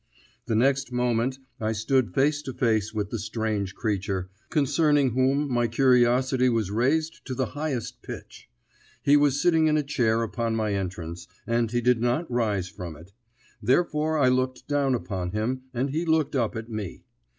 [0.47, 5.67] The next moment I stood face to face with the strange creature, concerning whom my
[5.67, 8.49] curiosity was raised to the highest pitch.
[9.03, 12.95] He was sitting in a chair upon my entrance, and he did not rise from
[12.95, 13.11] it;
[13.61, 17.03] therefore I looked down upon him and he looked up at me.